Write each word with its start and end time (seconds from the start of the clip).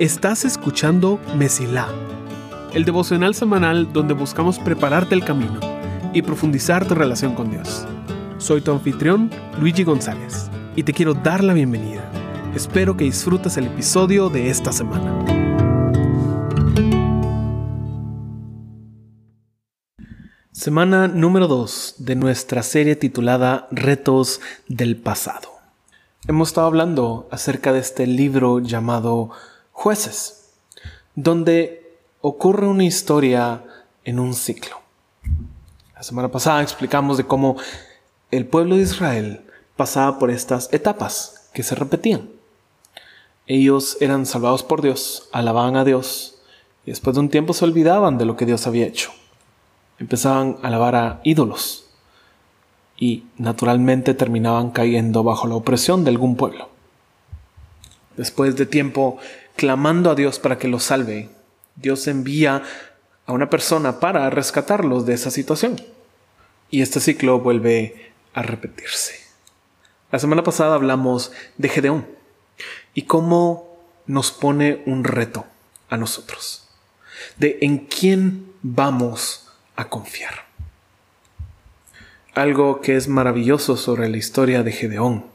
Estás 0.00 0.46
escuchando 0.46 1.20
Mesilá, 1.36 1.86
el 2.72 2.86
devocional 2.86 3.34
semanal 3.34 3.92
donde 3.92 4.14
buscamos 4.14 4.58
prepararte 4.58 5.14
el 5.14 5.22
camino 5.24 5.60
y 6.14 6.22
profundizar 6.22 6.88
tu 6.88 6.94
relación 6.94 7.34
con 7.34 7.50
Dios. 7.50 7.86
Soy 8.38 8.62
tu 8.62 8.72
anfitrión, 8.72 9.30
Luigi 9.60 9.84
González, 9.84 10.50
y 10.74 10.84
te 10.84 10.94
quiero 10.94 11.12
dar 11.12 11.44
la 11.44 11.52
bienvenida. 11.52 12.02
Espero 12.54 12.96
que 12.96 13.04
disfrutes 13.04 13.58
el 13.58 13.66
episodio 13.66 14.30
de 14.30 14.48
esta 14.48 14.72
semana. 14.72 15.22
Semana 20.50 21.08
número 21.08 21.46
2 21.46 21.96
de 21.98 22.16
nuestra 22.16 22.62
serie 22.62 22.96
titulada 22.96 23.68
Retos 23.70 24.40
del 24.66 24.96
pasado. 24.96 25.59
Hemos 26.28 26.48
estado 26.48 26.66
hablando 26.66 27.26
acerca 27.30 27.72
de 27.72 27.78
este 27.78 28.06
libro 28.06 28.58
llamado 28.58 29.30
Jueces, 29.72 30.50
donde 31.14 31.96
ocurre 32.20 32.66
una 32.66 32.84
historia 32.84 33.64
en 34.04 34.20
un 34.20 34.34
ciclo. 34.34 34.76
La 35.94 36.02
semana 36.02 36.30
pasada 36.30 36.62
explicamos 36.62 37.16
de 37.16 37.24
cómo 37.24 37.56
el 38.30 38.44
pueblo 38.44 38.76
de 38.76 38.82
Israel 38.82 39.46
pasaba 39.76 40.18
por 40.18 40.30
estas 40.30 40.70
etapas 40.74 41.48
que 41.54 41.62
se 41.62 41.74
repetían. 41.74 42.28
Ellos 43.46 43.96
eran 44.00 44.26
salvados 44.26 44.62
por 44.62 44.82
Dios, 44.82 45.30
alababan 45.32 45.76
a 45.76 45.86
Dios 45.86 46.38
y 46.84 46.90
después 46.90 47.16
de 47.16 47.20
un 47.20 47.30
tiempo 47.30 47.54
se 47.54 47.64
olvidaban 47.64 48.18
de 48.18 48.26
lo 48.26 48.36
que 48.36 48.44
Dios 48.44 48.66
había 48.66 48.86
hecho. 48.86 49.10
Empezaban 49.98 50.58
a 50.62 50.66
alabar 50.66 50.94
a 50.96 51.20
ídolos 51.24 51.89
y 53.00 53.24
naturalmente 53.38 54.14
terminaban 54.14 54.70
cayendo 54.70 55.24
bajo 55.24 55.48
la 55.48 55.56
opresión 55.56 56.04
de 56.04 56.10
algún 56.10 56.36
pueblo. 56.36 56.68
Después 58.16 58.54
de 58.56 58.66
tiempo 58.66 59.18
clamando 59.56 60.10
a 60.10 60.14
Dios 60.14 60.38
para 60.38 60.58
que 60.58 60.68
los 60.68 60.84
salve, 60.84 61.30
Dios 61.76 62.06
envía 62.06 62.62
a 63.24 63.32
una 63.32 63.48
persona 63.48 63.98
para 64.00 64.28
rescatarlos 64.28 65.06
de 65.06 65.14
esa 65.14 65.30
situación. 65.30 65.80
Y 66.70 66.82
este 66.82 67.00
ciclo 67.00 67.40
vuelve 67.40 68.12
a 68.34 68.42
repetirse. 68.42 69.14
La 70.12 70.18
semana 70.18 70.44
pasada 70.44 70.74
hablamos 70.74 71.32
de 71.56 71.68
Gedeón 71.70 72.06
y 72.92 73.02
cómo 73.02 73.78
nos 74.06 74.30
pone 74.30 74.82
un 74.84 75.04
reto 75.04 75.46
a 75.88 75.96
nosotros, 75.96 76.68
de 77.38 77.58
en 77.62 77.78
quién 77.78 78.52
vamos 78.62 79.48
a 79.76 79.88
confiar. 79.88 80.49
Algo 82.34 82.80
que 82.80 82.96
es 82.96 83.08
maravilloso 83.08 83.76
sobre 83.76 84.08
la 84.08 84.16
historia 84.16 84.62
de 84.62 84.70
Gedeón 84.70 85.26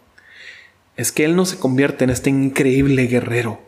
es 0.95 1.11
que 1.11 1.25
él 1.25 1.35
no 1.35 1.45
se 1.45 1.59
convierte 1.59 2.05
en 2.05 2.09
este 2.09 2.29
increíble 2.29 3.07
guerrero 3.07 3.59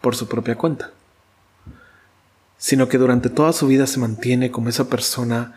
por 0.00 0.16
su 0.16 0.26
propia 0.26 0.56
cuenta, 0.56 0.90
sino 2.58 2.88
que 2.88 2.98
durante 2.98 3.30
toda 3.30 3.52
su 3.52 3.68
vida 3.68 3.86
se 3.86 4.00
mantiene 4.00 4.50
como 4.50 4.68
esa 4.68 4.88
persona 4.88 5.54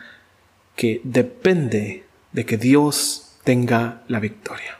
que 0.76 1.00
depende 1.02 2.04
de 2.30 2.46
que 2.46 2.58
Dios 2.58 3.32
tenga 3.42 4.02
la 4.06 4.20
victoria. 4.20 4.78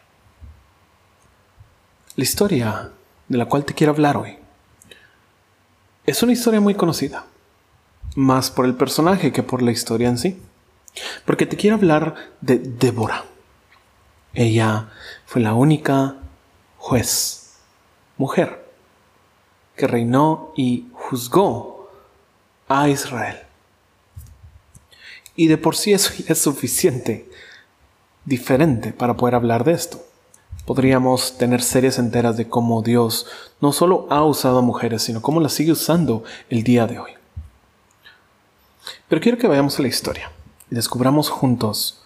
La 2.15 2.23
historia 2.23 2.91
de 3.29 3.39
la 3.39 3.47
cual 3.47 3.65
te 3.65 3.75
quiero 3.75 3.93
hablar 3.93 4.17
hoy 4.17 4.39
es 6.07 6.23
una 6.23 6.33
historia 6.33 6.61
muy 6.61 6.77
conocida, 6.77 7.27
más 8.15 8.53
por 8.53 8.67
el 8.67 8.75
personaje 8.77 9.33
que 9.33 9.43
por 9.43 9.63
la 9.63 9.73
historia 9.73 10.09
en 10.09 10.19
sí, 10.19 10.41
porque 11.25 11.47
te 11.47 11.57
quiero 11.57 11.77
hablar 11.77 12.15
de 12.41 12.59
Débora. 12.59 13.25
Ella 14.35 14.91
fue 15.27 15.41
la 15.41 15.55
única 15.55 16.17
juez, 16.79 17.55
mujer, 18.17 18.65
que 19.77 19.87
reinó 19.87 20.53
y 20.57 20.89
juzgó 20.93 21.91
a 22.69 22.89
Israel. 22.89 23.39
Y 25.37 25.49
de 25.49 25.59
por 25.59 25.77
sí 25.77 25.93
eso 25.93 26.13
ya 26.15 26.33
es 26.33 26.41
suficiente, 26.41 27.29
diferente 28.25 28.93
para 28.93 29.17
poder 29.17 29.35
hablar 29.35 29.65
de 29.65 29.73
esto. 29.73 30.05
Podríamos 30.65 31.37
tener 31.37 31.61
series 31.61 31.99
enteras 31.99 32.37
de 32.37 32.49
cómo 32.49 32.83
Dios 32.83 33.27
no 33.61 33.73
solo 33.73 34.07
ha 34.11 34.25
usado 34.25 34.59
a 34.59 34.63
mujeres, 34.63 35.03
sino 35.03 35.21
cómo 35.21 35.41
las 35.41 35.53
sigue 35.53 35.73
usando 35.73 36.25
el 36.49 36.63
día 36.63 36.87
de 36.87 36.99
hoy. 36.99 37.13
Pero 39.09 39.21
quiero 39.21 39.39
que 39.39 39.47
vayamos 39.47 39.79
a 39.79 39.83
la 39.83 39.89
historia 39.89 40.31
y 40.71 40.75
descubramos 40.75 41.31
juntos 41.31 42.03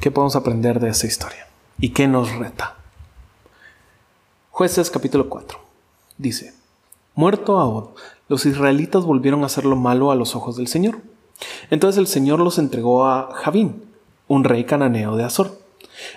qué 0.00 0.10
podemos 0.10 0.36
aprender 0.36 0.80
de 0.80 0.90
esa 0.90 1.06
historia 1.06 1.48
y 1.78 1.90
qué 1.90 2.08
nos 2.08 2.34
reta. 2.36 2.76
Jueces 4.50 4.90
capítulo 4.90 5.28
4 5.28 5.58
dice, 6.18 6.54
Muerto 7.14 7.58
Ahod, 7.58 7.90
los 8.28 8.46
israelitas 8.46 9.04
volvieron 9.04 9.42
a 9.42 9.46
hacer 9.46 9.64
lo 9.64 9.76
malo 9.76 10.10
a 10.10 10.14
los 10.14 10.34
ojos 10.34 10.56
del 10.56 10.68
Señor. 10.68 10.98
Entonces 11.70 11.98
el 11.98 12.06
Señor 12.06 12.40
los 12.40 12.58
entregó 12.58 13.06
a 13.06 13.32
Javín, 13.34 13.84
un 14.28 14.44
rey 14.44 14.64
cananeo 14.64 15.16
de 15.16 15.24
Azor. 15.24 15.58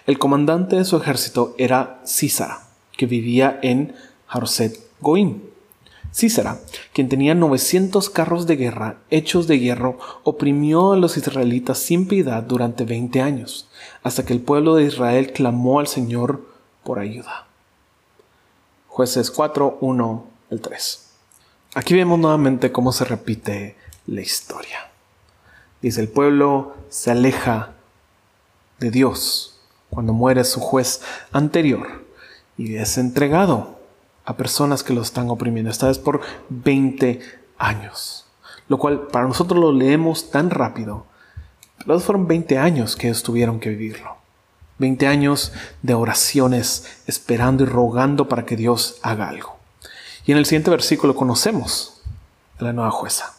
El 0.06 0.20
comandante 0.20 0.76
de 0.76 0.86
su 0.86 0.98
ejército 0.98 1.56
era 1.58 2.02
Císara, 2.06 2.68
que 2.98 3.06
vivía 3.06 3.60
en 3.62 3.96
Haroset 4.28 4.80
Goim. 5.02 5.42
Císara, 6.16 6.60
quien 6.94 7.10
tenía 7.10 7.36
900 7.36 8.10
carros 8.10 8.48
de 8.48 8.56
guerra 8.56 9.00
hechos 9.10 9.48
de 9.48 9.60
hierro, 9.60 10.00
oprimió 10.24 10.94
a 10.94 10.98
los 10.98 11.18
israelitas 11.18 11.78
sin 11.78 12.08
piedad 12.08 12.42
durante 12.42 12.86
20 12.86 13.22
años, 13.22 13.68
hasta 14.02 14.26
que 14.26 14.32
el 14.32 14.40
pueblo 14.40 14.76
de 14.76 14.86
Israel 14.86 15.34
clamó 15.34 15.82
al 15.82 15.88
Señor 15.88 16.46
por 16.86 17.00
ayuda. 17.00 17.48
Jueces 18.88 19.30
4, 19.30 19.80
1, 19.82 20.28
el 20.52 20.62
3. 20.62 21.10
Aquí 21.74 21.96
vemos 21.96 22.18
nuevamente 22.18 22.72
cómo 22.72 22.94
se 22.94 23.04
repite 23.04 23.76
la 24.08 24.22
historia. 24.22 24.90
Dice, 25.82 26.00
el 26.00 26.08
pueblo 26.08 26.78
se 26.88 27.12
aleja 27.12 27.74
de 28.80 28.90
Dios 28.90 29.60
cuando 29.90 30.14
muere 30.14 30.46
su 30.46 30.62
juez 30.62 31.02
anterior 31.34 32.06
y 32.58 32.78
es 32.78 32.98
entregado 32.98 33.75
a 34.26 34.38
personas 34.38 34.84
que 34.84 34.94
lo 34.94 35.02
están 35.02 35.30
oprimiendo, 35.30 35.72
esta 35.72 35.88
vez 35.88 36.00
por 36.00 36.22
20 36.50 37.20
años. 37.58 38.26
Lo 38.68 38.78
cual 38.78 39.08
para 39.08 39.28
nosotros 39.28 39.60
lo 39.60 39.72
leemos 39.72 40.32
tan 40.32 40.50
rápido, 40.50 41.06
pero 41.86 42.00
fueron 42.00 42.28
20 42.28 42.58
años 42.58 42.96
que 42.96 43.08
ellos 43.08 43.24
tuvieron 43.24 43.60
que 43.60 43.70
vivirlo. 43.70 44.16
20 44.80 45.08
años 45.08 45.54
de 45.84 45.94
oraciones 45.94 47.02
esperando 47.08 47.64
y 47.64 47.68
rogando 47.68 48.28
para 48.28 48.46
que 48.46 48.58
Dios 48.58 48.98
haga 49.04 49.30
algo. 49.30 49.58
Y 50.26 50.32
en 50.32 50.38
el 50.38 50.46
siguiente 50.46 50.72
versículo 50.72 51.16
conocemos 51.16 52.02
a 52.60 52.64
la 52.64 52.74
nueva 52.74 52.92
jueza. 52.92 53.34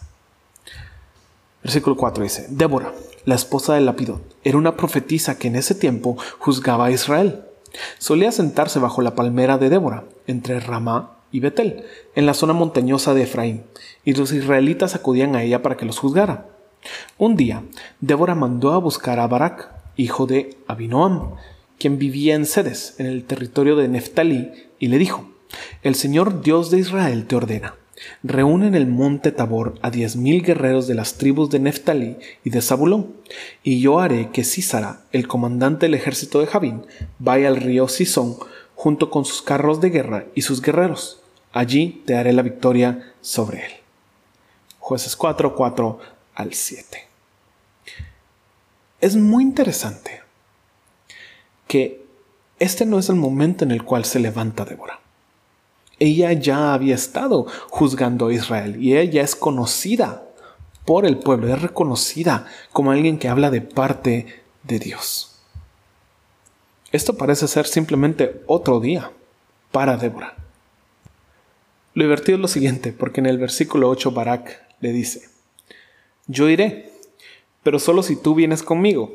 Versículo 1.62 1.96
4 1.96 2.22
dice, 2.22 2.46
Débora, 2.48 2.92
la 3.24 3.34
esposa 3.34 3.74
de 3.74 3.80
Lapidot, 3.80 4.22
era 4.44 4.56
una 4.56 4.76
profetisa 4.76 5.36
que 5.36 5.48
en 5.48 5.56
ese 5.56 5.74
tiempo 5.74 6.16
juzgaba 6.38 6.86
a 6.86 6.90
Israel. 6.92 7.45
Solía 7.98 8.32
sentarse 8.32 8.78
bajo 8.78 9.02
la 9.02 9.14
palmera 9.14 9.58
de 9.58 9.68
Débora, 9.68 10.04
entre 10.26 10.60
Ramá 10.60 11.18
y 11.32 11.40
Betel, 11.40 11.84
en 12.14 12.26
la 12.26 12.34
zona 12.34 12.52
montañosa 12.52 13.14
de 13.14 13.22
Efraín, 13.22 13.64
y 14.04 14.14
los 14.14 14.32
israelitas 14.32 14.94
acudían 14.94 15.36
a 15.36 15.42
ella 15.42 15.62
para 15.62 15.76
que 15.76 15.86
los 15.86 15.98
juzgara. 15.98 16.46
Un 17.18 17.36
día, 17.36 17.62
Débora 18.00 18.34
mandó 18.34 18.72
a 18.72 18.78
buscar 18.78 19.18
a 19.18 19.26
Barak, 19.26 19.70
hijo 19.96 20.26
de 20.26 20.56
Abinoam, 20.66 21.32
quien 21.78 21.98
vivía 21.98 22.34
en 22.34 22.46
Sedes, 22.46 22.94
en 22.98 23.06
el 23.06 23.24
territorio 23.24 23.76
de 23.76 23.88
Neftalí, 23.88 24.52
y 24.78 24.88
le 24.88 24.98
dijo, 24.98 25.28
El 25.82 25.94
Señor 25.94 26.42
Dios 26.42 26.70
de 26.70 26.78
Israel 26.78 27.26
te 27.26 27.36
ordena, 27.36 27.74
Reúne 28.22 28.66
en 28.66 28.74
el 28.74 28.86
monte 28.86 29.32
Tabor 29.32 29.74
a 29.82 29.90
diez 29.90 30.16
mil 30.16 30.42
guerreros 30.42 30.86
de 30.86 30.94
las 30.94 31.14
tribus 31.14 31.50
de 31.50 31.58
Neftalí 31.58 32.16
y 32.44 32.50
de 32.50 32.62
Zabulón, 32.62 33.14
y 33.62 33.80
yo 33.80 34.00
haré 34.00 34.30
que 34.30 34.44
Císara, 34.44 35.00
el 35.12 35.26
comandante 35.26 35.86
del 35.86 35.94
ejército 35.94 36.40
de 36.40 36.46
Javín, 36.46 36.82
vaya 37.18 37.48
al 37.48 37.56
río 37.56 37.88
Sison 37.88 38.36
junto 38.74 39.10
con 39.10 39.24
sus 39.24 39.42
carros 39.42 39.80
de 39.80 39.90
guerra 39.90 40.26
y 40.34 40.42
sus 40.42 40.60
guerreros. 40.60 41.20
Allí 41.52 42.02
te 42.04 42.16
haré 42.16 42.32
la 42.32 42.42
victoria 42.42 43.14
sobre 43.22 43.64
él. 43.64 43.72
Jueces 44.78 45.16
4, 45.16 45.54
4 45.56 45.98
al 46.34 46.52
7. 46.52 46.98
Es 49.00 49.16
muy 49.16 49.42
interesante 49.42 50.20
que 51.66 52.04
este 52.58 52.86
no 52.86 52.98
es 52.98 53.08
el 53.08 53.16
momento 53.16 53.64
en 53.64 53.70
el 53.70 53.84
cual 53.84 54.04
se 54.04 54.20
levanta 54.20 54.64
Débora. 54.64 55.00
Ella 55.98 56.32
ya 56.32 56.74
había 56.74 56.94
estado 56.94 57.46
juzgando 57.70 58.28
a 58.28 58.34
Israel 58.34 58.82
y 58.82 58.96
ella 58.96 59.22
es 59.22 59.34
conocida 59.34 60.24
por 60.84 61.06
el 61.06 61.18
pueblo, 61.18 61.52
es 61.52 61.60
reconocida 61.60 62.46
como 62.72 62.90
alguien 62.90 63.18
que 63.18 63.28
habla 63.28 63.50
de 63.50 63.62
parte 63.62 64.42
de 64.62 64.78
Dios. 64.78 65.38
Esto 66.92 67.16
parece 67.16 67.48
ser 67.48 67.66
simplemente 67.66 68.42
otro 68.46 68.78
día 68.78 69.10
para 69.72 69.96
Débora. 69.96 70.36
Lo 71.94 72.04
divertido 72.04 72.36
es 72.36 72.42
lo 72.42 72.48
siguiente, 72.48 72.92
porque 72.92 73.20
en 73.20 73.26
el 73.26 73.38
versículo 73.38 73.88
8 73.88 74.12
Barak 74.12 74.62
le 74.80 74.92
dice, 74.92 75.30
yo 76.26 76.48
iré, 76.48 76.92
pero 77.62 77.78
solo 77.78 78.02
si 78.02 78.16
tú 78.16 78.34
vienes 78.34 78.62
conmigo. 78.62 79.12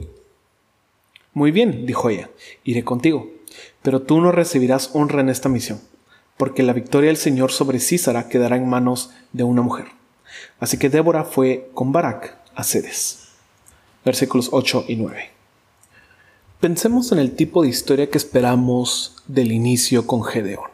Muy 1.34 1.52
bien, 1.52 1.86
dijo 1.86 2.10
ella, 2.10 2.30
iré 2.64 2.84
contigo, 2.84 3.30
pero 3.84 4.02
tú 4.02 4.20
no 4.20 4.32
recibirás 4.32 4.90
honra 4.94 5.22
en 5.22 5.30
esta 5.30 5.48
misión 5.48 5.80
porque 6.42 6.64
la 6.64 6.74
victoria 6.74 7.10
del 7.10 7.18
Señor 7.18 7.52
sobre 7.52 7.80
Císara 7.80 8.28
quedará 8.28 8.56
en 8.56 8.68
manos 8.68 9.12
de 9.32 9.44
una 9.44 9.62
mujer. 9.62 9.90
Así 10.60 10.80
que 10.80 10.90
Débora 10.90 11.24
fue 11.24 11.70
con 11.76 11.92
Barak 11.92 12.36
a 12.56 12.64
Cedes. 12.64 13.28
Versículos 14.04 14.50
8 14.52 14.86
y 14.88 14.96
9. 14.96 15.30
Pensemos 16.60 17.12
en 17.12 17.20
el 17.20 17.36
tipo 17.36 17.62
de 17.62 17.70
historia 17.70 18.10
que 18.10 18.18
esperamos 18.18 19.18
del 19.28 19.52
inicio 19.52 20.08
con 20.08 20.24
Gedeón. 20.24 20.72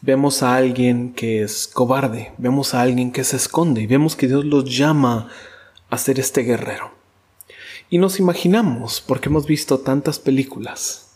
Vemos 0.00 0.44
a 0.44 0.54
alguien 0.54 1.12
que 1.12 1.42
es 1.42 1.66
cobarde, 1.66 2.30
vemos 2.38 2.72
a 2.72 2.82
alguien 2.82 3.10
que 3.10 3.24
se 3.24 3.38
esconde 3.38 3.82
y 3.82 3.88
vemos 3.88 4.14
que 4.14 4.28
Dios 4.28 4.44
los 4.44 4.64
llama 4.78 5.28
a 5.90 5.98
ser 5.98 6.20
este 6.20 6.42
guerrero. 6.42 6.92
Y 7.90 7.98
nos 7.98 8.20
imaginamos, 8.20 9.00
porque 9.00 9.28
hemos 9.28 9.44
visto 9.44 9.80
tantas 9.80 10.20
películas, 10.20 11.08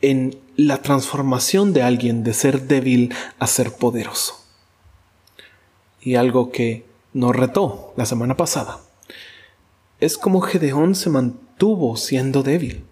en 0.00 0.43
la 0.56 0.82
transformación 0.82 1.72
de 1.72 1.82
alguien 1.82 2.22
de 2.24 2.34
ser 2.34 2.62
débil 2.62 3.14
a 3.38 3.46
ser 3.46 3.72
poderoso. 3.72 4.40
Y 6.00 6.16
algo 6.16 6.50
que 6.50 6.86
nos 7.12 7.34
retó 7.34 7.92
la 7.96 8.06
semana 8.06 8.36
pasada 8.36 8.78
es 10.00 10.18
como 10.18 10.40
Gedeón 10.40 10.94
se 10.94 11.10
mantuvo 11.10 11.96
siendo 11.96 12.42
débil. 12.42 12.84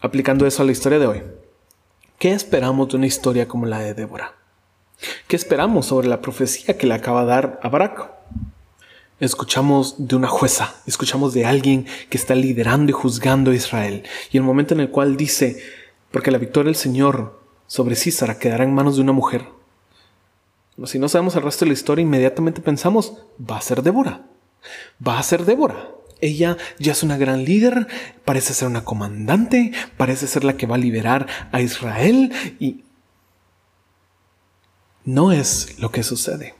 Aplicando 0.00 0.46
eso 0.46 0.62
a 0.62 0.66
la 0.66 0.72
historia 0.72 0.98
de 0.98 1.06
hoy, 1.06 1.22
¿qué 2.18 2.32
esperamos 2.32 2.88
de 2.88 2.96
una 2.96 3.06
historia 3.06 3.48
como 3.48 3.66
la 3.66 3.78
de 3.78 3.94
Débora? 3.94 4.34
¿Qué 5.28 5.36
esperamos 5.36 5.86
sobre 5.86 6.08
la 6.08 6.20
profecía 6.20 6.76
que 6.76 6.86
le 6.86 6.94
acaba 6.94 7.22
de 7.22 7.28
dar 7.28 7.60
a? 7.62 8.10
Escuchamos 9.20 9.94
de 9.98 10.16
una 10.16 10.26
jueza, 10.26 10.74
escuchamos 10.86 11.34
de 11.34 11.46
alguien 11.46 11.86
que 12.10 12.18
está 12.18 12.34
liderando 12.34 12.90
y 12.90 12.92
juzgando 12.92 13.52
a 13.52 13.54
Israel, 13.54 14.02
y 14.32 14.38
el 14.38 14.42
momento 14.42 14.74
en 14.74 14.80
el 14.80 14.90
cual 14.90 15.16
dice, 15.16 15.62
porque 16.10 16.32
la 16.32 16.38
victoria 16.38 16.66
del 16.66 16.76
Señor 16.76 17.40
sobre 17.68 17.94
Císara 17.94 18.38
quedará 18.38 18.64
en 18.64 18.74
manos 18.74 18.96
de 18.96 19.02
una 19.02 19.12
mujer. 19.12 19.46
Si 20.84 20.98
no 20.98 21.08
sabemos 21.08 21.36
el 21.36 21.42
resto 21.42 21.64
de 21.64 21.68
la 21.68 21.74
historia, 21.74 22.02
inmediatamente 22.02 22.60
pensamos, 22.60 23.14
va 23.38 23.58
a 23.58 23.60
ser 23.60 23.82
Débora, 23.82 24.26
va 25.06 25.20
a 25.20 25.22
ser 25.22 25.44
Débora. 25.44 25.90
Ella 26.20 26.56
ya 26.80 26.92
es 26.92 27.04
una 27.04 27.16
gran 27.16 27.44
líder, 27.44 27.86
parece 28.24 28.52
ser 28.54 28.66
una 28.66 28.84
comandante, 28.84 29.72
parece 29.96 30.26
ser 30.26 30.42
la 30.42 30.56
que 30.56 30.66
va 30.66 30.74
a 30.74 30.78
liberar 30.78 31.28
a 31.52 31.60
Israel 31.60 32.32
y 32.58 32.82
no 35.04 35.30
es 35.30 35.78
lo 35.78 35.92
que 35.92 36.02
sucede. 36.02 36.54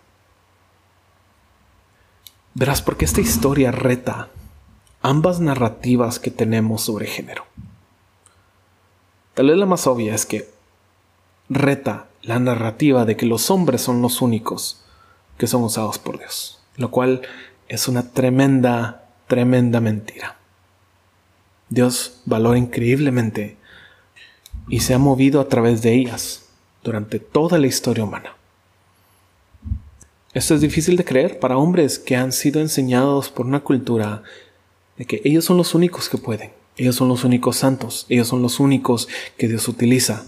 Verás, 2.55 2.83
porque 2.83 3.05
esta 3.05 3.21
historia 3.21 3.73
reta 3.73 4.29
ambas 5.03 5.41
narrativas 5.41 6.19
que 6.19 6.31
tenemos 6.31 6.83
sobre 6.83 7.07
género. 7.07 7.45
Tal 9.35 9.49
vez 9.49 9.57
la 9.57 9.67
más 9.67 9.87
obvia 9.89 10.15
es 10.15 10.25
que 10.25 10.49
reta 11.49 12.07
la 12.23 12.39
narrativa 12.39 13.05
de 13.05 13.17
que 13.17 13.27
los 13.27 13.51
hombres 13.51 13.83
son 13.83 14.01
los 14.01 14.23
únicos 14.23 14.85
que 15.37 15.49
son 15.49 15.65
usados 15.65 15.99
por 15.99 16.19
Dios, 16.19 16.63
lo 16.77 16.91
cual 16.91 17.23
es 17.69 17.89
una 17.89 18.13
tremenda, 18.13 19.09
tremenda 19.27 19.81
mentira. 19.81 20.37
Dios 21.69 22.21
valora 22.25 22.57
increíblemente 22.57 23.57
y 24.69 24.81
se 24.81 24.95
ha 24.95 24.99
movido 24.99 25.41
a 25.41 25.49
través 25.49 25.83
de 25.83 25.93
ellas 25.93 26.47
durante 26.85 27.19
toda 27.19 27.59
la 27.59 27.67
historia 27.67 28.05
humana. 28.05 28.37
Esto 30.35 30.57
es 30.57 30.61
difícil 30.61 30.97
de 30.97 31.05
creer 31.05 31.39
para 31.39 31.59
hombres 31.59 32.01
que 32.01 32.17
han 32.17 32.33
sido 32.33 32.61
enseñados 32.61 33.31
por 33.31 33.47
una 33.47 33.61
cultura 33.61 34.25
de 34.97 35.05
que 35.05 35.21
ellos 35.23 35.45
son 35.45 35.57
los 35.57 35.77
únicos 35.77 36.09
que 36.09 36.19
pueden, 36.19 36.51
ellos 36.77 36.97
son 36.97 37.07
los 37.07 37.23
únicos 37.23 37.57
santos, 37.57 38.05
ellos 38.09 38.27
son 38.27 38.43
los 38.43 38.59
únicos 38.59 39.07
que 39.39 39.47
Dios 39.47 39.69
utiliza. 39.69 40.25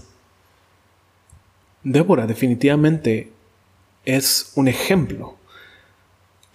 Débora 1.83 2.29
definitivamente 2.29 3.33
es 4.05 4.53
un 4.55 4.69
ejemplo 4.69 5.35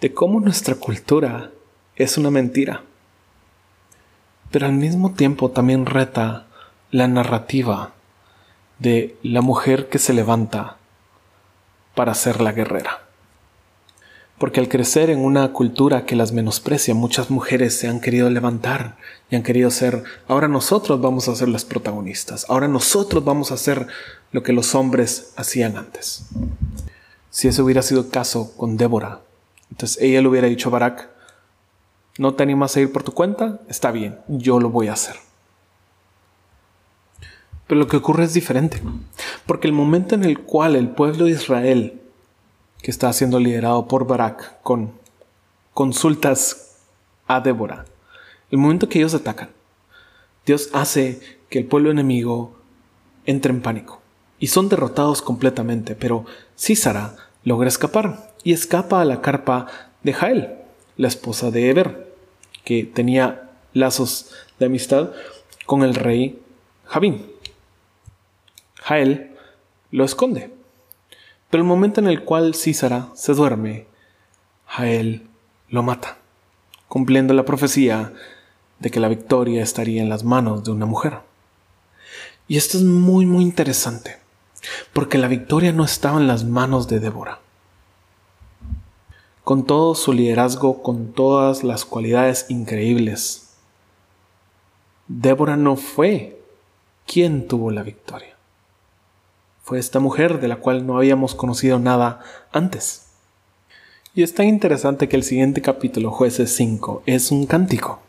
de 0.00 0.14
cómo 0.14 0.40
nuestra 0.40 0.76
cultura 0.76 1.50
es 1.96 2.16
una 2.16 2.30
mentira, 2.30 2.84
pero 4.50 4.64
al 4.64 4.72
mismo 4.72 5.12
tiempo 5.12 5.50
también 5.50 5.84
reta 5.84 6.46
la 6.90 7.06
narrativa 7.06 7.92
de 8.78 9.14
la 9.22 9.42
mujer 9.42 9.90
que 9.90 9.98
se 9.98 10.14
levanta 10.14 10.78
para 11.94 12.14
ser 12.14 12.40
la 12.40 12.52
guerrera 12.52 13.01
porque 14.42 14.58
al 14.58 14.68
crecer 14.68 15.08
en 15.08 15.20
una 15.20 15.52
cultura 15.52 16.04
que 16.04 16.16
las 16.16 16.32
menosprecia, 16.32 16.94
muchas 16.94 17.30
mujeres 17.30 17.78
se 17.78 17.86
han 17.86 18.00
querido 18.00 18.28
levantar 18.28 18.96
y 19.30 19.36
han 19.36 19.44
querido 19.44 19.70
ser, 19.70 20.02
ahora 20.26 20.48
nosotros 20.48 21.00
vamos 21.00 21.28
a 21.28 21.36
ser 21.36 21.48
las 21.48 21.64
protagonistas, 21.64 22.46
ahora 22.48 22.66
nosotros 22.66 23.24
vamos 23.24 23.52
a 23.52 23.54
hacer 23.54 23.86
lo 24.32 24.42
que 24.42 24.52
los 24.52 24.74
hombres 24.74 25.32
hacían 25.36 25.76
antes. 25.76 26.26
Si 27.30 27.46
ese 27.46 27.62
hubiera 27.62 27.82
sido 27.82 28.00
el 28.00 28.08
caso 28.08 28.52
con 28.56 28.76
Débora, 28.76 29.20
entonces 29.70 30.02
ella 30.02 30.20
le 30.20 30.26
hubiera 30.26 30.48
dicho 30.48 30.70
a 30.70 30.72
Barak, 30.72 31.08
¿no 32.18 32.34
te 32.34 32.42
animas 32.42 32.76
a 32.76 32.80
ir 32.80 32.90
por 32.90 33.04
tu 33.04 33.12
cuenta? 33.12 33.60
Está 33.68 33.92
bien, 33.92 34.18
yo 34.26 34.58
lo 34.58 34.70
voy 34.70 34.88
a 34.88 34.94
hacer. 34.94 35.14
Pero 37.68 37.78
lo 37.78 37.86
que 37.86 37.98
ocurre 37.98 38.24
es 38.24 38.34
diferente, 38.34 38.82
porque 39.46 39.68
el 39.68 39.72
momento 39.72 40.16
en 40.16 40.24
el 40.24 40.40
cual 40.40 40.74
el 40.74 40.88
pueblo 40.88 41.26
de 41.26 41.30
Israel 41.30 42.01
que 42.82 42.90
está 42.90 43.12
siendo 43.12 43.38
liderado 43.38 43.86
por 43.86 44.06
Barak 44.06 44.60
con 44.62 44.92
consultas 45.72 46.76
a 47.26 47.40
Débora. 47.40 47.86
El 48.50 48.58
momento 48.58 48.88
que 48.88 48.98
ellos 48.98 49.14
atacan, 49.14 49.50
Dios 50.44 50.68
hace 50.72 51.20
que 51.48 51.60
el 51.60 51.66
pueblo 51.66 51.90
enemigo 51.90 52.56
entre 53.24 53.52
en 53.52 53.62
pánico 53.62 54.02
y 54.38 54.48
son 54.48 54.68
derrotados 54.68 55.22
completamente, 55.22 55.94
pero 55.94 56.26
Císara 56.58 57.14
logra 57.44 57.68
escapar 57.68 58.32
y 58.42 58.52
escapa 58.52 59.00
a 59.00 59.04
la 59.04 59.20
carpa 59.20 59.68
de 60.02 60.12
Jael, 60.12 60.58
la 60.96 61.08
esposa 61.08 61.52
de 61.52 61.70
Eber, 61.70 62.12
que 62.64 62.84
tenía 62.84 63.50
lazos 63.72 64.32
de 64.58 64.66
amistad 64.66 65.10
con 65.64 65.84
el 65.84 65.94
rey 65.94 66.42
Javín. 66.86 67.30
Jael 68.74 69.30
lo 69.92 70.04
esconde 70.04 70.51
pero 71.52 71.64
el 71.64 71.68
momento 71.68 72.00
en 72.00 72.06
el 72.06 72.24
cual 72.24 72.54
Císara 72.54 73.10
se 73.12 73.34
duerme, 73.34 73.86
Jael 74.64 75.28
lo 75.68 75.82
mata, 75.82 76.16
cumpliendo 76.88 77.34
la 77.34 77.44
profecía 77.44 78.14
de 78.78 78.90
que 78.90 79.00
la 79.00 79.08
victoria 79.08 79.62
estaría 79.62 80.00
en 80.00 80.08
las 80.08 80.24
manos 80.24 80.64
de 80.64 80.70
una 80.70 80.86
mujer. 80.86 81.18
Y 82.48 82.56
esto 82.56 82.78
es 82.78 82.84
muy 82.84 83.26
muy 83.26 83.44
interesante, 83.44 84.16
porque 84.94 85.18
la 85.18 85.28
victoria 85.28 85.74
no 85.74 85.84
estaba 85.84 86.18
en 86.18 86.26
las 86.26 86.44
manos 86.44 86.88
de 86.88 87.00
Débora. 87.00 87.40
Con 89.44 89.66
todo 89.66 89.94
su 89.94 90.14
liderazgo, 90.14 90.82
con 90.82 91.12
todas 91.12 91.64
las 91.64 91.84
cualidades 91.84 92.46
increíbles, 92.48 93.58
Débora 95.06 95.58
no 95.58 95.76
fue 95.76 96.40
quien 97.04 97.46
tuvo 97.46 97.70
la 97.70 97.82
victoria 97.82 98.31
fue 99.62 99.78
esta 99.78 100.00
mujer 100.00 100.40
de 100.40 100.48
la 100.48 100.56
cual 100.56 100.86
no 100.86 100.96
habíamos 100.96 101.34
conocido 101.34 101.78
nada 101.78 102.20
antes. 102.52 103.06
Y 104.14 104.22
es 104.22 104.34
tan 104.34 104.46
interesante 104.46 105.08
que 105.08 105.16
el 105.16 105.22
siguiente 105.22 105.62
capítulo, 105.62 106.10
jueces 106.10 106.54
5, 106.54 107.04
es 107.06 107.30
un 107.30 107.46
cántico. 107.46 108.00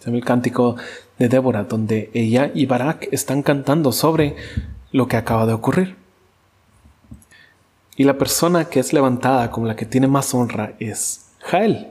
Es 0.00 0.06
el 0.06 0.24
cántico 0.24 0.76
de 1.18 1.28
Débora, 1.28 1.64
donde 1.64 2.10
ella 2.14 2.50
y 2.54 2.66
Barak 2.66 3.08
están 3.12 3.42
cantando 3.42 3.92
sobre 3.92 4.34
lo 4.90 5.06
que 5.06 5.16
acaba 5.16 5.46
de 5.46 5.52
ocurrir. 5.52 5.96
Y 7.96 8.04
la 8.04 8.16
persona 8.16 8.64
que 8.64 8.80
es 8.80 8.92
levantada 8.92 9.50
como 9.50 9.66
la 9.66 9.76
que 9.76 9.84
tiene 9.84 10.08
más 10.08 10.34
honra 10.34 10.72
es 10.80 11.26
Jael, 11.40 11.88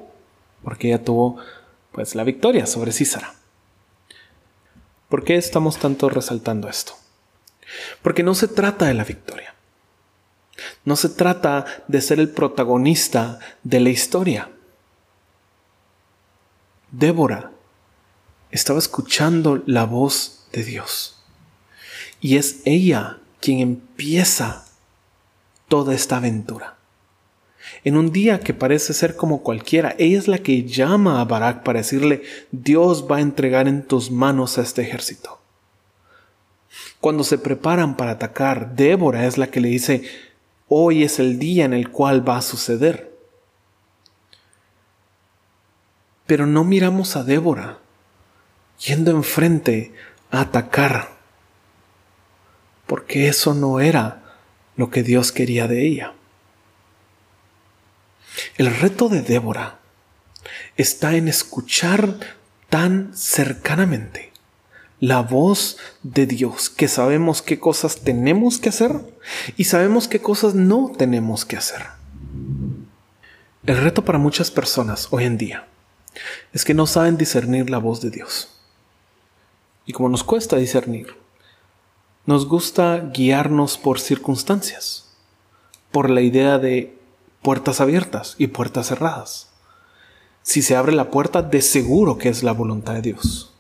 porque 0.63 0.87
ella 0.87 1.03
tuvo 1.03 1.37
pues 1.91 2.15
la 2.15 2.23
victoria 2.23 2.65
sobre 2.65 2.91
Císara. 2.91 3.35
¿Por 5.07 5.23
qué 5.23 5.35
estamos 5.35 5.77
tanto 5.77 6.09
resaltando 6.09 6.67
esto? 6.67 6.93
Porque 8.01 8.23
no 8.23 8.35
se 8.35 8.47
trata 8.47 8.85
de 8.85 8.93
la 8.93 9.03
victoria. 9.03 9.53
No 10.85 10.95
se 10.95 11.09
trata 11.09 11.65
de 11.87 12.01
ser 12.01 12.19
el 12.19 12.29
protagonista 12.29 13.39
de 13.63 13.79
la 13.79 13.89
historia. 13.89 14.49
Débora 16.91 17.51
estaba 18.51 18.79
escuchando 18.79 19.61
la 19.65 19.85
voz 19.85 20.45
de 20.51 20.63
Dios. 20.63 21.23
Y 22.19 22.37
es 22.37 22.61
ella 22.65 23.19
quien 23.39 23.59
empieza 23.59 24.65
toda 25.67 25.93
esta 25.93 26.17
aventura. 26.17 26.77
En 27.83 27.97
un 27.97 28.11
día 28.11 28.39
que 28.39 28.53
parece 28.53 28.93
ser 28.93 29.15
como 29.15 29.43
cualquiera, 29.43 29.95
ella 29.99 30.17
es 30.17 30.27
la 30.27 30.39
que 30.39 30.63
llama 30.63 31.21
a 31.21 31.25
Barak 31.25 31.63
para 31.63 31.79
decirle, 31.79 32.23
Dios 32.51 33.05
va 33.09 33.17
a 33.17 33.21
entregar 33.21 33.67
en 33.67 33.85
tus 33.85 34.11
manos 34.11 34.57
a 34.57 34.61
este 34.61 34.81
ejército. 34.81 35.38
Cuando 36.99 37.23
se 37.23 37.37
preparan 37.37 37.97
para 37.97 38.11
atacar, 38.11 38.75
Débora 38.75 39.25
es 39.25 39.37
la 39.37 39.47
que 39.47 39.61
le 39.61 39.69
dice, 39.69 40.03
hoy 40.67 41.03
es 41.03 41.19
el 41.19 41.39
día 41.39 41.65
en 41.65 41.73
el 41.73 41.89
cual 41.89 42.27
va 42.27 42.37
a 42.37 42.41
suceder. 42.41 43.11
Pero 46.25 46.45
no 46.45 46.63
miramos 46.63 47.15
a 47.15 47.23
Débora 47.23 47.79
yendo 48.79 49.11
enfrente 49.11 49.93
a 50.31 50.41
atacar. 50.41 51.17
porque 52.89 53.27
eso 53.27 53.53
no 53.53 53.79
era 53.79 54.23
lo 54.75 54.89
que 54.89 55.03
Dios 55.03 55.31
quería 55.31 55.67
de 55.67 55.85
ella. 55.85 56.13
El 58.57 58.75
reto 58.75 59.09
de 59.09 59.21
Débora 59.21 59.77
está 60.75 61.15
en 61.15 61.27
escuchar 61.27 62.15
tan 62.67 63.15
cercanamente 63.15 64.28
la 64.99 65.21
voz 65.21 65.77
de 66.03 66.25
Dios, 66.25 66.69
que 66.69 66.87
sabemos 66.87 67.41
qué 67.41 67.59
cosas 67.59 68.01
tenemos 68.01 68.57
que 68.57 68.69
hacer 68.69 68.99
y 69.55 69.65
sabemos 69.65 70.07
qué 70.07 70.21
cosas 70.21 70.55
no 70.55 70.91
tenemos 70.97 71.45
que 71.45 71.57
hacer. 71.57 71.87
El 73.65 73.77
reto 73.77 74.03
para 74.03 74.19
muchas 74.19 74.51
personas 74.51 75.07
hoy 75.11 75.25
en 75.25 75.37
día 75.37 75.67
es 76.53 76.65
que 76.65 76.73
no 76.73 76.87
saben 76.87 77.17
discernir 77.17 77.69
la 77.69 77.77
voz 77.77 78.01
de 78.01 78.09
Dios. 78.09 78.49
Y 79.85 79.93
como 79.93 80.09
nos 80.09 80.23
cuesta 80.23 80.57
discernir, 80.57 81.15
nos 82.25 82.47
gusta 82.47 83.09
guiarnos 83.13 83.77
por 83.77 83.99
circunstancias, 83.99 85.09
por 85.91 86.09
la 86.09 86.21
idea 86.21 86.59
de 86.59 86.97
puertas 87.41 87.81
abiertas 87.81 88.35
y 88.37 88.47
puertas 88.47 88.87
cerradas. 88.87 89.49
Si 90.41 90.61
se 90.61 90.75
abre 90.75 90.91
la 90.91 91.09
puerta, 91.09 91.41
de 91.41 91.61
seguro 91.61 92.17
que 92.17 92.29
es 92.29 92.43
la 92.43 92.51
voluntad 92.51 92.93
de 92.93 93.01
Dios. 93.01 93.53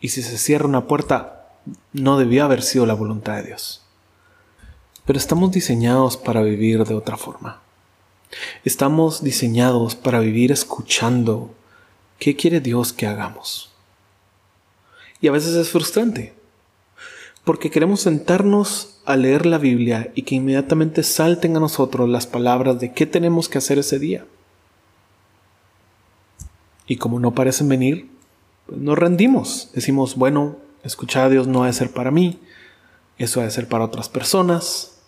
Y 0.00 0.10
si 0.10 0.22
se 0.22 0.38
cierra 0.38 0.66
una 0.66 0.86
puerta, 0.86 1.50
no 1.92 2.18
debió 2.18 2.44
haber 2.44 2.62
sido 2.62 2.86
la 2.86 2.94
voluntad 2.94 3.36
de 3.36 3.44
Dios. 3.44 3.82
Pero 5.04 5.18
estamos 5.18 5.52
diseñados 5.52 6.16
para 6.16 6.42
vivir 6.42 6.84
de 6.84 6.94
otra 6.94 7.16
forma. 7.16 7.62
Estamos 8.64 9.22
diseñados 9.22 9.94
para 9.94 10.20
vivir 10.20 10.52
escuchando 10.52 11.54
qué 12.18 12.36
quiere 12.36 12.60
Dios 12.60 12.92
que 12.92 13.06
hagamos. 13.06 13.72
Y 15.20 15.28
a 15.28 15.32
veces 15.32 15.54
es 15.54 15.70
frustrante, 15.70 16.34
porque 17.44 17.70
queremos 17.70 18.02
sentarnos 18.02 19.00
a 19.04 19.16
leer 19.16 19.46
la 19.46 19.58
Biblia 19.58 20.12
y 20.14 20.22
que 20.22 20.34
inmediatamente 20.34 21.02
salten 21.02 21.56
a 21.56 21.60
nosotros 21.60 22.08
las 22.08 22.26
palabras 22.26 22.78
de 22.78 22.92
qué 22.92 23.06
tenemos 23.06 23.48
que 23.48 23.58
hacer 23.58 23.78
ese 23.78 23.98
día. 23.98 24.26
Y 26.86 26.96
como 26.96 27.18
no 27.18 27.34
parecen 27.34 27.68
venir, 27.68 28.10
pues 28.68 28.80
nos 28.80 28.98
rendimos. 28.98 29.70
Decimos, 29.74 30.14
bueno, 30.14 30.56
escuchar 30.84 31.24
a 31.24 31.28
Dios 31.30 31.46
no 31.46 31.62
ha 31.64 31.66
de 31.66 31.72
ser 31.72 31.90
para 31.90 32.10
mí, 32.10 32.38
eso 33.16 33.40
ha 33.40 33.44
de 33.44 33.50
ser 33.50 33.66
para 33.66 33.84
otras 33.84 34.10
personas, 34.10 34.98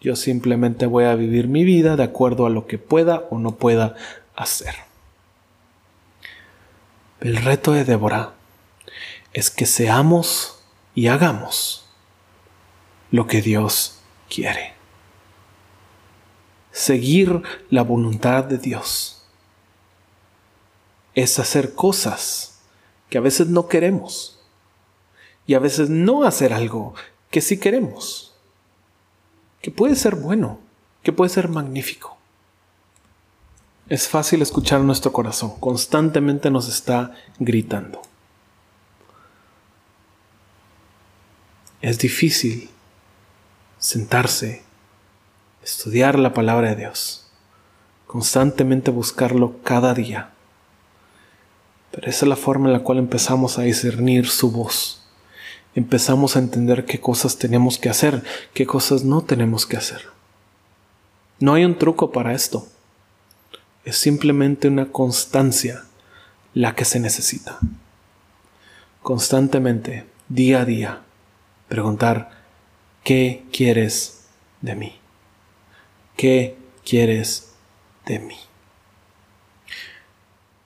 yo 0.00 0.16
simplemente 0.16 0.86
voy 0.86 1.04
a 1.04 1.14
vivir 1.14 1.48
mi 1.48 1.64
vida 1.64 1.96
de 1.96 2.04
acuerdo 2.04 2.46
a 2.46 2.50
lo 2.50 2.66
que 2.66 2.78
pueda 2.78 3.26
o 3.30 3.38
no 3.38 3.56
pueda 3.56 3.96
hacer. 4.36 4.74
El 7.20 7.36
reto 7.36 7.72
de 7.72 7.84
Débora 7.84 8.34
es 9.32 9.50
que 9.50 9.66
seamos 9.66 10.62
y 10.94 11.08
hagamos 11.08 11.86
lo 13.10 13.26
que 13.26 13.42
Dios 13.42 14.00
quiere. 14.28 14.74
Seguir 16.70 17.42
la 17.70 17.82
voluntad 17.82 18.44
de 18.44 18.58
Dios 18.58 19.26
es 21.14 21.38
hacer 21.38 21.74
cosas 21.74 22.59
que 23.10 23.18
a 23.18 23.20
veces 23.20 23.48
no 23.48 23.68
queremos 23.68 24.40
y 25.46 25.54
a 25.54 25.58
veces 25.58 25.90
no 25.90 26.24
hacer 26.24 26.52
algo 26.52 26.94
que 27.30 27.40
sí 27.40 27.58
queremos 27.58 28.30
que 29.60 29.70
puede 29.70 29.96
ser 29.96 30.16
bueno, 30.16 30.58
que 31.02 31.12
puede 31.12 31.30
ser 31.30 31.48
magnífico. 31.48 32.16
Es 33.88 34.08
fácil 34.08 34.40
escuchar 34.42 34.80
nuestro 34.80 35.12
corazón, 35.12 35.58
constantemente 35.60 36.50
nos 36.50 36.68
está 36.68 37.14
gritando. 37.38 38.00
Es 41.82 41.98
difícil 41.98 42.70
sentarse, 43.78 44.62
estudiar 45.64 46.18
la 46.18 46.34
palabra 46.34 46.70
de 46.70 46.76
Dios, 46.76 47.26
constantemente 48.06 48.90
buscarlo 48.90 49.56
cada 49.62 49.94
día. 49.94 50.30
Pero 51.90 52.08
esa 52.08 52.24
es 52.24 52.28
la 52.28 52.36
forma 52.36 52.66
en 52.66 52.72
la 52.72 52.80
cual 52.80 52.98
empezamos 52.98 53.58
a 53.58 53.62
discernir 53.62 54.28
su 54.28 54.50
voz 54.50 55.00
empezamos 55.74 56.36
a 56.36 56.40
entender 56.40 56.84
qué 56.84 57.00
cosas 57.00 57.38
tenemos 57.38 57.78
que 57.78 57.88
hacer, 57.88 58.22
qué 58.54 58.66
cosas 58.66 59.04
no 59.04 59.22
tenemos 59.22 59.66
que 59.66 59.76
hacer. 59.76 60.02
No 61.38 61.54
hay 61.54 61.64
un 61.64 61.78
truco 61.78 62.12
para 62.12 62.34
esto. 62.34 62.66
Es 63.84 63.96
simplemente 63.96 64.68
una 64.68 64.92
constancia 64.92 65.84
la 66.52 66.74
que 66.74 66.84
se 66.84 67.00
necesita. 67.00 67.58
Constantemente, 69.02 70.06
día 70.28 70.60
a 70.60 70.64
día, 70.64 71.02
preguntar, 71.68 72.30
¿qué 73.04 73.44
quieres 73.52 74.24
de 74.60 74.74
mí? 74.74 75.00
¿Qué 76.16 76.58
quieres 76.84 77.52
de 78.04 78.18
mí? 78.18 78.36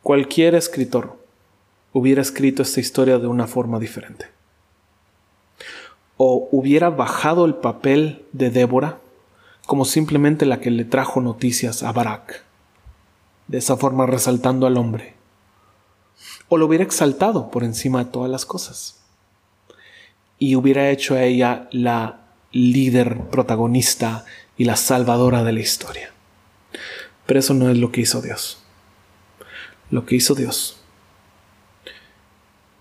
Cualquier 0.04 0.54
escritor 0.54 1.16
hubiera 1.94 2.20
escrito 2.20 2.60
esta 2.60 2.78
historia 2.78 3.18
de 3.18 3.26
una 3.26 3.46
forma 3.46 3.78
diferente 3.78 4.26
o 6.18 6.46
hubiera 6.52 6.90
bajado 6.90 7.46
el 7.46 7.54
papel 7.54 8.26
de 8.32 8.50
Débora 8.50 8.98
como 9.64 9.86
simplemente 9.86 10.44
la 10.44 10.60
que 10.60 10.70
le 10.70 10.84
trajo 10.84 11.22
noticias 11.22 11.82
a 11.82 11.90
Barak, 11.92 12.44
de 13.48 13.56
esa 13.56 13.78
forma 13.78 14.04
resaltando 14.04 14.66
al 14.66 14.76
hombre, 14.76 15.14
o 16.50 16.58
lo 16.58 16.66
hubiera 16.66 16.84
exaltado 16.84 17.50
por 17.50 17.64
encima 17.64 18.04
de 18.04 18.10
todas 18.10 18.30
las 18.30 18.44
cosas, 18.44 19.00
y 20.38 20.54
hubiera 20.54 20.90
hecho 20.90 21.14
a 21.14 21.22
ella 21.22 21.66
la 21.72 22.26
líder 22.52 23.22
protagonista 23.30 24.26
y 24.58 24.64
la 24.64 24.76
salvadora 24.76 25.44
de 25.44 25.52
la 25.54 25.60
historia. 25.60 26.12
Pero 27.24 27.40
eso 27.40 27.54
no 27.54 27.70
es 27.70 27.78
lo 27.78 27.90
que 27.90 28.02
hizo 28.02 28.20
Dios. 28.20 28.63
Lo 29.90 30.06
que 30.06 30.16
hizo 30.16 30.34
Dios 30.34 30.80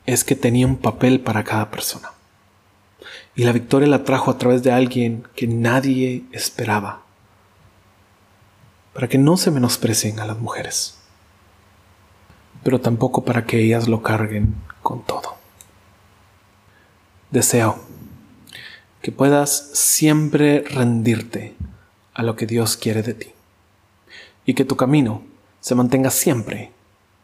es 0.05 0.23
que 0.23 0.35
tenía 0.35 0.67
un 0.67 0.77
papel 0.77 1.21
para 1.21 1.43
cada 1.43 1.71
persona. 1.71 2.11
Y 3.35 3.43
la 3.43 3.51
victoria 3.51 3.87
la 3.87 4.03
trajo 4.03 4.31
a 4.31 4.37
través 4.37 4.63
de 4.63 4.71
alguien 4.71 5.27
que 5.35 5.47
nadie 5.47 6.23
esperaba. 6.31 7.03
Para 8.93 9.07
que 9.07 9.17
no 9.17 9.37
se 9.37 9.51
menosprecien 9.51 10.19
a 10.19 10.25
las 10.25 10.37
mujeres. 10.37 10.97
Pero 12.63 12.79
tampoco 12.79 13.25
para 13.25 13.45
que 13.45 13.59
ellas 13.59 13.87
lo 13.87 14.03
carguen 14.03 14.55
con 14.81 15.03
todo. 15.03 15.35
Deseo 17.31 17.79
que 19.01 19.11
puedas 19.11 19.71
siempre 19.73 20.61
rendirte 20.61 21.55
a 22.13 22.23
lo 22.23 22.35
que 22.35 22.45
Dios 22.45 22.77
quiere 22.77 23.01
de 23.01 23.13
ti. 23.15 23.33
Y 24.45 24.53
que 24.53 24.65
tu 24.65 24.77
camino 24.77 25.23
se 25.59 25.75
mantenga 25.75 26.09
siempre 26.11 26.71